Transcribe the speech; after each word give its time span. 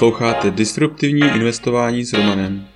Posloucháte 0.00 0.50
Disruptivní 0.50 1.20
investování 1.20 2.04
s 2.04 2.12
Romanem. 2.12 2.66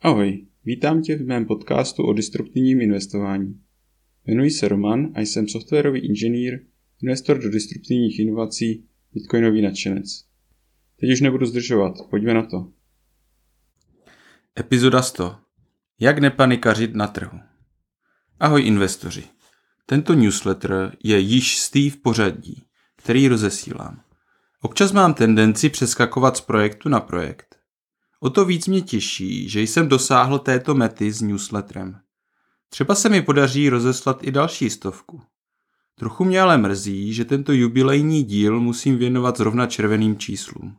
Ahoj, 0.00 0.46
vítám 0.64 1.02
tě 1.02 1.16
v 1.16 1.26
mém 1.26 1.44
podcastu 1.46 2.02
o 2.02 2.12
disruptivním 2.12 2.80
investování. 2.80 3.60
Jmenuji 4.26 4.50
se 4.50 4.68
Roman 4.68 5.12
a 5.14 5.20
jsem 5.20 5.48
softwarový 5.48 6.00
inženýr, 6.00 6.60
investor 7.02 7.38
do 7.38 7.50
disruptivních 7.50 8.18
inovací, 8.18 8.84
bitcoinový 9.14 9.62
nadšenec. 9.62 10.24
Teď 11.00 11.10
už 11.12 11.20
nebudu 11.20 11.46
zdržovat, 11.46 11.94
pojďme 12.10 12.34
na 12.34 12.42
to. 12.42 12.72
Epizoda 14.58 15.02
100. 15.02 15.36
Jak 16.00 16.18
nepanikařit 16.18 16.94
na 16.94 17.06
trhu. 17.06 17.38
Ahoj 18.40 18.66
investoři. 18.66 19.24
Tento 19.86 20.14
newsletter 20.14 20.96
je 21.04 21.18
již 21.18 21.58
stý 21.58 21.90
v 21.90 21.96
pořadí, 21.96 22.64
který 22.96 23.28
rozesílám. 23.28 24.00
Občas 24.62 24.92
mám 24.92 25.14
tendenci 25.14 25.68
přeskakovat 25.68 26.36
z 26.36 26.40
projektu 26.40 26.88
na 26.88 27.00
projekt. 27.00 27.56
O 28.20 28.30
to 28.30 28.44
víc 28.44 28.66
mě 28.66 28.80
těší, 28.80 29.48
že 29.48 29.60
jsem 29.60 29.88
dosáhl 29.88 30.38
této 30.38 30.74
mety 30.74 31.12
s 31.12 31.22
newsletterem. 31.22 31.98
Třeba 32.68 32.94
se 32.94 33.08
mi 33.08 33.22
podaří 33.22 33.68
rozeslat 33.68 34.18
i 34.22 34.32
další 34.32 34.70
stovku. 34.70 35.22
Trochu 35.94 36.24
mě 36.24 36.40
ale 36.40 36.58
mrzí, 36.58 37.14
že 37.14 37.24
tento 37.24 37.52
jubilejní 37.52 38.22
díl 38.24 38.60
musím 38.60 38.98
věnovat 38.98 39.36
zrovna 39.36 39.66
červeným 39.66 40.18
číslům. 40.18 40.76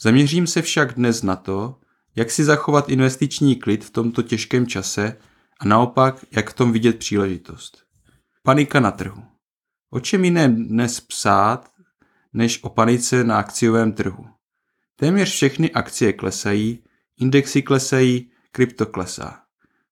Zaměřím 0.00 0.46
se 0.46 0.62
však 0.62 0.94
dnes 0.94 1.22
na 1.22 1.36
to, 1.36 1.76
jak 2.16 2.30
si 2.30 2.44
zachovat 2.44 2.88
investiční 2.88 3.56
klid 3.56 3.84
v 3.84 3.90
tomto 3.90 4.22
těžkém 4.22 4.66
čase 4.66 5.16
a 5.58 5.64
naopak, 5.64 6.24
jak 6.30 6.50
v 6.50 6.54
tom 6.54 6.72
vidět 6.72 6.98
příležitost. 6.98 7.84
Panika 8.42 8.80
na 8.80 8.90
trhu. 8.90 9.24
O 9.90 10.00
čem 10.00 10.24
jiné 10.24 10.48
dnes 10.48 11.00
psát, 11.00 11.72
než 12.32 12.62
o 12.62 12.68
panice 12.68 13.24
na 13.24 13.38
akciovém 13.38 13.92
trhu. 13.92 14.26
Téměř 14.96 15.30
všechny 15.30 15.70
akcie 15.70 16.12
klesají, 16.12 16.84
indexy 17.16 17.62
klesají, 17.62 18.30
krypto 18.52 18.86
klesá. 18.86 19.42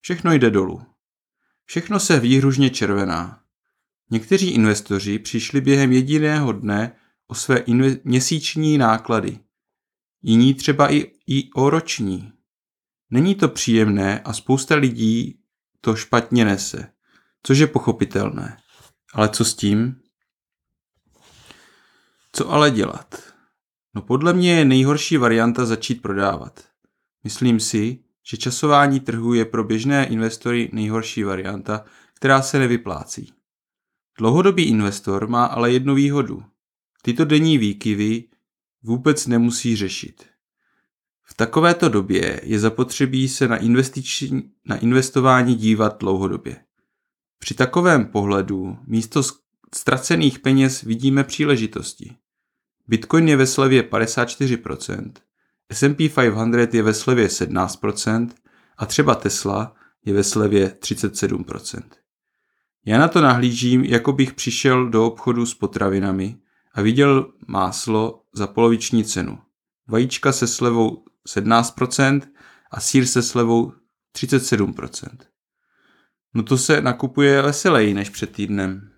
Všechno 0.01 0.33
jde 0.33 0.51
dolů. 0.51 0.83
Všechno 1.65 2.01
se 2.01 2.21
výhružně 2.21 2.71
červená. 2.71 3.43
Někteří 4.11 4.51
investoři 4.51 5.19
přišli 5.19 5.61
během 5.61 5.93
jediného 5.93 6.53
dne 6.53 6.97
o 7.27 7.35
své 7.35 7.57
inve- 7.57 8.01
měsíční 8.05 8.79
náklady. 8.79 9.39
Jiní 10.23 10.55
třeba 10.55 10.93
i, 10.93 11.13
i 11.27 11.51
o 11.53 11.71
roční. 11.71 12.33
Není 13.11 13.35
to 13.35 13.49
příjemné 13.49 14.21
a 14.21 14.33
spousta 14.33 14.75
lidí 14.75 15.39
to 15.87 15.97
špatně 15.97 16.45
nese, 16.45 16.93
což 17.43 17.59
je 17.59 17.67
pochopitelné. 17.67 18.59
Ale 19.15 19.29
co 19.29 19.45
s 19.45 19.55
tím? 19.55 20.01
Co 22.33 22.51
ale 22.51 22.71
dělat? 22.71 23.33
No 23.95 24.03
podle 24.03 24.33
mě 24.33 24.59
je 24.59 24.65
nejhorší 24.65 25.17
varianta 25.17 25.67
začít 25.67 26.03
prodávat. 26.03 26.65
Myslím 27.25 27.61
si, 27.61 28.05
že 28.31 28.37
časování 28.37 29.01
trhu 29.01 29.35
je 29.35 29.45
pro 29.45 29.65
běžné 29.65 30.07
investory 30.07 30.71
nejhorší 30.73 31.23
varianta, 31.23 31.85
která 32.15 32.43
se 32.43 32.59
nevyplácí. 32.59 33.33
Dlouhodobý 34.19 34.63
investor 34.65 35.29
má 35.29 35.45
ale 35.47 35.73
jednu 35.73 35.95
výhodu. 35.95 36.45
Tyto 37.03 37.25
denní 37.25 37.59
výkyvy 37.59 38.25
vůbec 38.83 39.27
nemusí 39.27 39.77
řešit. 39.77 40.27
V 41.29 41.35
takovéto 41.35 41.89
době 41.89 42.41
je 42.43 42.59
zapotřebí 42.59 43.29
se 43.29 43.49
na, 43.49 43.57
investiční, 43.57 44.51
na 44.65 44.77
investování 44.77 45.55
dívat 45.55 46.01
dlouhodobě. 46.01 46.57
Při 47.39 47.55
takovém 47.55 48.07
pohledu 48.07 48.79
místo 48.87 49.23
ztracených 49.75 50.39
peněz 50.39 50.83
vidíme 50.83 51.25
příležitosti. 51.25 52.17
Bitcoin 52.89 53.29
je 53.29 53.37
ve 53.37 53.47
slevě 53.47 53.83
54%, 53.83 55.13
S&P 55.73 56.09
500 56.09 56.75
je 56.75 56.83
ve 56.83 56.95
slevě 56.95 57.27
17% 57.27 58.29
a 58.77 58.87
třeba 58.87 59.15
Tesla 59.15 59.75
je 60.05 60.15
ve 60.15 60.25
slevě 60.25 60.69
37%. 60.69 61.83
Já 62.87 62.99
na 62.99 63.09
to 63.09 63.21
nahlížím, 63.21 63.85
jako 63.85 64.13
bych 64.13 64.35
přišel 64.35 64.89
do 64.89 65.07
obchodu 65.07 65.47
s 65.47 65.55
potravinami 65.55 66.37
a 66.75 66.83
viděl 66.83 67.33
máslo 67.47 68.23
za 68.33 68.47
poloviční 68.47 69.05
cenu. 69.05 69.39
Vajíčka 69.89 70.33
se 70.33 70.47
slevou 70.47 71.05
17% 71.27 72.21
a 72.71 72.81
sír 72.81 73.07
se 73.07 73.23
slevou 73.23 73.73
37%. 74.17 75.09
No 76.35 76.43
to 76.43 76.59
se 76.59 76.81
nakupuje 76.81 77.43
veseleji 77.43 77.95
než 77.95 78.11
před 78.11 78.33
týdnem. 78.33 78.91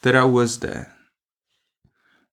Teda 0.00 0.24
USD. 0.24 0.64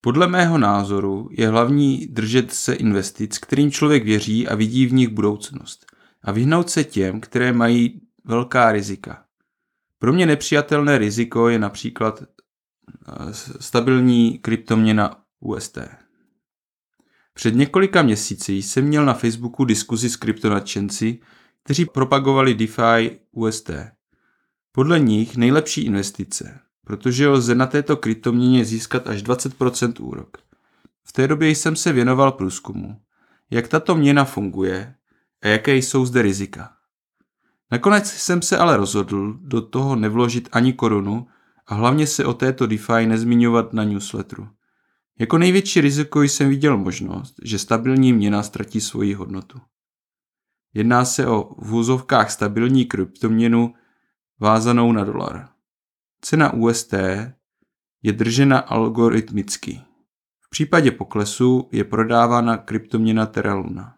Podle 0.01 0.27
mého 0.27 0.57
názoru 0.57 1.29
je 1.31 1.47
hlavní 1.47 2.07
držet 2.07 2.53
se 2.53 2.73
investic, 2.73 3.37
kterým 3.37 3.71
člověk 3.71 4.03
věří 4.03 4.47
a 4.47 4.55
vidí 4.55 4.85
v 4.85 4.93
nich 4.93 5.09
budoucnost. 5.09 5.85
A 6.23 6.31
vyhnout 6.31 6.69
se 6.69 6.83
těm, 6.83 7.21
které 7.21 7.53
mají 7.53 8.01
velká 8.23 8.71
rizika. 8.71 9.25
Pro 9.99 10.13
mě 10.13 10.25
nepřijatelné 10.25 10.97
riziko 10.97 11.49
je 11.49 11.59
například 11.59 12.23
eh, 12.23 13.33
stabilní 13.59 14.39
kryptoměna 14.39 15.23
UST. 15.39 15.77
Před 17.39 17.55
několika 17.55 18.01
měsíci 18.01 18.53
jsem 18.53 18.85
měl 18.85 19.05
na 19.05 19.13
Facebooku 19.13 19.65
diskuzi 19.65 20.09
s 20.09 20.15
kryptonadšenci, 20.15 21.19
kteří 21.63 21.85
propagovali 21.85 22.53
DeFi 22.53 23.19
UST. 23.31 23.71
Podle 24.71 24.99
nich 24.99 25.37
nejlepší 25.37 25.81
investice, 25.81 26.59
protože 26.85 27.27
lze 27.27 27.55
na 27.55 27.65
této 27.67 27.97
kryptoměně 27.97 28.65
získat 28.65 29.07
až 29.07 29.23
20% 29.23 30.03
úrok. 30.03 30.37
V 31.03 31.13
té 31.13 31.27
době 31.27 31.49
jsem 31.49 31.75
se 31.75 31.93
věnoval 31.93 32.31
průzkumu, 32.31 33.01
jak 33.51 33.67
tato 33.67 33.95
měna 33.95 34.25
funguje 34.25 34.95
a 35.41 35.47
jaké 35.47 35.75
jsou 35.75 36.05
zde 36.05 36.21
rizika. 36.21 36.73
Nakonec 37.71 38.07
jsem 38.07 38.41
se 38.41 38.57
ale 38.57 38.77
rozhodl 38.77 39.33
do 39.41 39.61
toho 39.61 39.95
nevložit 39.95 40.49
ani 40.51 40.73
korunu 40.73 41.27
a 41.67 41.75
hlavně 41.75 42.07
se 42.07 42.25
o 42.25 42.33
této 42.33 42.67
DeFi 42.67 43.05
nezmiňovat 43.05 43.73
na 43.73 43.83
newsletteru. 43.83 44.47
Jako 45.19 45.37
největší 45.37 45.81
riziko 45.81 46.21
jsem 46.21 46.49
viděl 46.49 46.77
možnost, 46.77 47.35
že 47.43 47.59
stabilní 47.59 48.13
měna 48.13 48.43
ztratí 48.43 48.81
svoji 48.81 49.13
hodnotu. 49.13 49.61
Jedná 50.73 51.05
se 51.05 51.27
o 51.27 51.55
v 51.57 51.73
úzovkách 51.73 52.31
stabilní 52.31 52.85
kryptoměnu 52.85 53.73
vázanou 54.39 54.91
na 54.91 55.03
dolar. 55.03 55.49
Cena 56.21 56.53
UST 56.53 56.93
je 58.03 58.13
držena 58.13 58.59
algoritmicky. 58.59 59.81
V 60.39 60.49
případě 60.49 60.91
poklesu 60.91 61.69
je 61.71 61.83
prodávána 61.83 62.57
kryptoměna 62.57 63.25
Terra 63.25 63.53
Luna. 63.53 63.95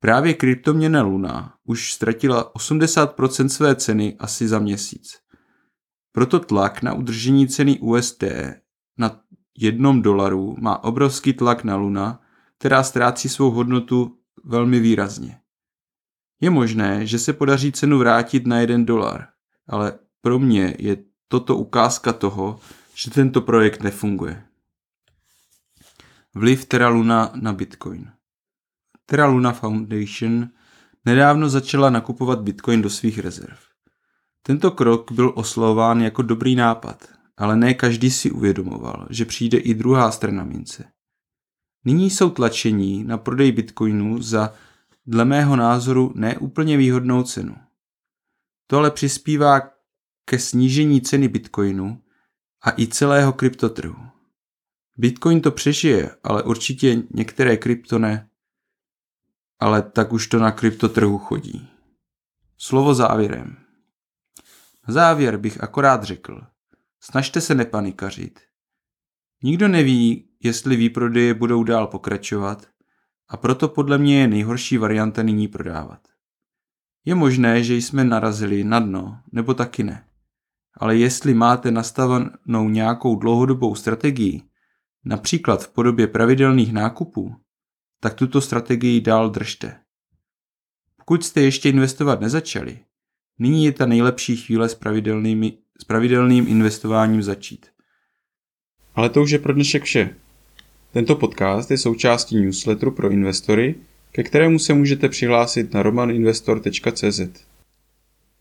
Právě 0.00 0.34
kryptoměna 0.34 1.02
Luna 1.02 1.54
už 1.64 1.92
ztratila 1.92 2.52
80% 2.54 3.46
své 3.46 3.76
ceny 3.76 4.16
asi 4.18 4.48
za 4.48 4.58
měsíc. 4.58 5.18
Proto 6.12 6.40
tlak 6.40 6.82
na 6.82 6.94
udržení 6.94 7.48
ceny 7.48 7.78
UST 7.78 8.24
na 8.98 9.20
jednom 9.58 10.02
dolaru 10.02 10.56
má 10.58 10.84
obrovský 10.84 11.32
tlak 11.32 11.64
na 11.64 11.76
Luna, 11.76 12.20
která 12.58 12.82
ztrácí 12.82 13.28
svou 13.28 13.50
hodnotu 13.50 14.18
velmi 14.44 14.80
výrazně. 14.80 15.40
Je 16.40 16.50
možné, 16.50 17.06
že 17.06 17.18
se 17.18 17.32
podaří 17.32 17.72
cenu 17.72 17.98
vrátit 17.98 18.46
na 18.46 18.60
jeden 18.60 18.84
dolar, 18.84 19.28
ale 19.68 19.98
pro 20.20 20.38
mě 20.38 20.74
je 20.78 20.96
toto 21.28 21.56
ukázka 21.56 22.12
toho, 22.12 22.60
že 22.94 23.10
tento 23.10 23.40
projekt 23.40 23.82
nefunguje. 23.82 24.44
Vliv 26.34 26.64
Terra 26.64 26.88
Luna 26.88 27.32
na 27.34 27.52
Bitcoin 27.52 28.12
Terra 29.06 29.26
Luna 29.26 29.52
Foundation 29.52 30.48
nedávno 31.04 31.48
začala 31.48 31.90
nakupovat 31.90 32.40
Bitcoin 32.40 32.82
do 32.82 32.90
svých 32.90 33.18
rezerv. 33.18 33.58
Tento 34.42 34.70
krok 34.70 35.12
byl 35.12 35.32
oslovován 35.36 36.00
jako 36.00 36.22
dobrý 36.22 36.56
nápad, 36.56 37.08
ale 37.42 37.56
ne 37.56 37.74
každý 37.74 38.10
si 38.10 38.30
uvědomoval, 38.30 39.06
že 39.10 39.24
přijde 39.24 39.58
i 39.58 39.74
druhá 39.74 40.12
strana 40.12 40.44
mince. 40.44 40.84
Nyní 41.84 42.10
jsou 42.10 42.30
tlačení 42.30 43.04
na 43.04 43.18
prodej 43.18 43.52
bitcoinu 43.52 44.22
za, 44.22 44.54
dle 45.06 45.24
mého 45.24 45.56
názoru, 45.56 46.12
neúplně 46.14 46.76
výhodnou 46.76 47.22
cenu. 47.22 47.56
To 48.66 48.78
ale 48.78 48.90
přispívá 48.90 49.60
ke 50.24 50.38
snížení 50.38 51.00
ceny 51.00 51.28
bitcoinu 51.28 52.02
a 52.62 52.80
i 52.80 52.86
celého 52.86 53.32
kryptotrhu. 53.32 54.06
Bitcoin 54.96 55.40
to 55.40 55.50
přežije, 55.50 56.16
ale 56.24 56.42
určitě 56.42 57.02
některé 57.10 57.56
krypto 57.56 57.98
ne. 57.98 58.28
Ale 59.60 59.82
tak 59.82 60.12
už 60.12 60.26
to 60.26 60.38
na 60.38 60.50
kryptotrhu 60.50 61.18
chodí. 61.18 61.68
Slovo 62.58 62.94
závěrem. 62.94 63.56
Na 64.88 64.94
závěr 64.94 65.36
bych 65.36 65.62
akorát 65.62 66.04
řekl, 66.04 66.51
Snažte 67.04 67.40
se 67.40 67.54
nepanikařit. 67.54 68.40
Nikdo 69.42 69.68
neví, 69.68 70.28
jestli 70.42 70.76
výprodeje 70.76 71.34
budou 71.34 71.64
dál 71.64 71.86
pokračovat 71.86 72.68
a 73.28 73.36
proto 73.36 73.68
podle 73.68 73.98
mě 73.98 74.20
je 74.20 74.28
nejhorší 74.28 74.78
varianta 74.78 75.22
nyní 75.22 75.48
prodávat. 75.48 76.08
Je 77.04 77.14
možné, 77.14 77.64
že 77.64 77.74
jsme 77.74 78.04
narazili 78.04 78.64
na 78.64 78.80
dno, 78.80 79.18
nebo 79.32 79.54
taky 79.54 79.82
ne. 79.82 80.08
Ale 80.74 80.96
jestli 80.96 81.34
máte 81.34 81.70
nastavenou 81.70 82.68
nějakou 82.68 83.16
dlouhodobou 83.16 83.74
strategii, 83.74 84.42
například 85.04 85.64
v 85.64 85.72
podobě 85.72 86.06
pravidelných 86.06 86.72
nákupů, 86.72 87.36
tak 88.00 88.14
tuto 88.14 88.40
strategii 88.40 89.00
dál 89.00 89.30
držte. 89.30 89.80
Pokud 90.96 91.24
jste 91.24 91.40
ještě 91.40 91.68
investovat 91.68 92.20
nezačali, 92.20 92.84
nyní 93.38 93.64
je 93.64 93.72
ta 93.72 93.86
nejlepší 93.86 94.36
chvíle 94.36 94.68
s, 94.68 94.74
pravidelnými, 94.74 95.58
s 95.82 95.84
pravidelným 95.84 96.48
investováním 96.48 97.22
začít. 97.22 97.66
Ale 98.94 99.10
to 99.10 99.22
už 99.22 99.30
je 99.30 99.38
pro 99.38 99.52
dnešek 99.52 99.82
vše. 99.82 100.16
Tento 100.92 101.16
podcast 101.16 101.70
je 101.70 101.78
součástí 101.78 102.36
newsletteru 102.36 102.90
pro 102.90 103.10
investory, 103.10 103.74
ke 104.12 104.22
kterému 104.22 104.58
se 104.58 104.74
můžete 104.74 105.08
přihlásit 105.08 105.74
na 105.74 105.82
romaninvestor.cz. 105.82 107.20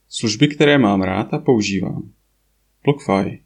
Služby, 0.10 0.48
které 0.48 0.78
mám 0.78 1.02
rád 1.02 1.34
a 1.34 1.38
používám. 1.38 2.12
BlockFi. 2.84 3.42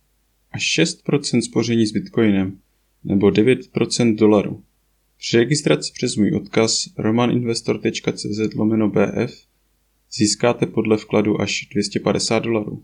Až 0.52 0.80
6% 0.80 1.42
spoření 1.42 1.86
s 1.86 1.92
Bitcoinem 1.92 2.60
nebo 3.04 3.28
9% 3.28 4.16
dolaru. 4.16 4.64
Při 5.18 5.38
registraci 5.38 5.92
přes 5.94 6.16
můj 6.16 6.36
odkaz 6.36 6.90
romaninvestor.cz 6.98 8.56
lomeno 8.56 8.90
BF 8.90 9.48
získáte 10.12 10.66
podle 10.66 10.98
vkladu 10.98 11.42
až 11.42 11.68
250 11.72 12.40
dolarů. 12.40 12.84